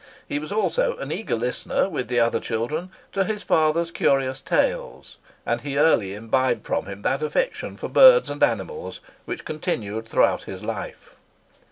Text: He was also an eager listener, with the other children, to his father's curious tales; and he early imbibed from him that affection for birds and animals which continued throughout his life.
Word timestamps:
He 0.27 0.39
was 0.39 0.51
also 0.51 0.97
an 0.97 1.11
eager 1.11 1.35
listener, 1.35 1.87
with 1.87 2.07
the 2.07 2.19
other 2.19 2.39
children, 2.39 2.89
to 3.11 3.23
his 3.23 3.43
father's 3.43 3.91
curious 3.91 4.41
tales; 4.41 5.17
and 5.45 5.61
he 5.61 5.77
early 5.77 6.15
imbibed 6.15 6.65
from 6.65 6.87
him 6.87 7.03
that 7.03 7.21
affection 7.21 7.77
for 7.77 7.87
birds 7.87 8.27
and 8.27 8.41
animals 8.41 8.99
which 9.25 9.45
continued 9.45 10.07
throughout 10.07 10.45
his 10.45 10.63
life. 10.63 11.17